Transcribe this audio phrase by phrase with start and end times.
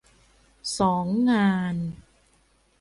[0.77, 1.75] สอง งาน